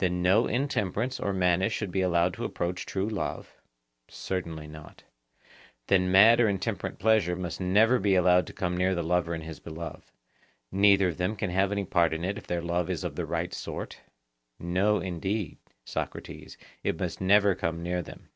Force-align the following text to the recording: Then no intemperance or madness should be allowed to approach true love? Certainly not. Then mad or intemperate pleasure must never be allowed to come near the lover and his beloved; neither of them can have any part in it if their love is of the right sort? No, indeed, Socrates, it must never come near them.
Then 0.00 0.20
no 0.20 0.46
intemperance 0.46 1.18
or 1.18 1.32
madness 1.32 1.72
should 1.72 1.90
be 1.90 2.02
allowed 2.02 2.34
to 2.34 2.44
approach 2.44 2.84
true 2.84 3.08
love? 3.08 3.54
Certainly 4.06 4.66
not. 4.68 5.04
Then 5.86 6.12
mad 6.12 6.40
or 6.40 6.46
intemperate 6.50 6.98
pleasure 6.98 7.36
must 7.36 7.58
never 7.58 7.98
be 7.98 8.14
allowed 8.14 8.46
to 8.48 8.52
come 8.52 8.76
near 8.76 8.94
the 8.94 9.02
lover 9.02 9.32
and 9.32 9.42
his 9.44 9.60
beloved; 9.60 10.04
neither 10.70 11.08
of 11.08 11.16
them 11.16 11.36
can 11.36 11.48
have 11.48 11.72
any 11.72 11.86
part 11.86 12.12
in 12.12 12.22
it 12.22 12.36
if 12.36 12.46
their 12.46 12.60
love 12.60 12.90
is 12.90 13.02
of 13.02 13.16
the 13.16 13.24
right 13.24 13.54
sort? 13.54 13.98
No, 14.58 15.00
indeed, 15.00 15.56
Socrates, 15.86 16.58
it 16.84 17.00
must 17.00 17.22
never 17.22 17.54
come 17.54 17.82
near 17.82 18.02
them. 18.02 18.28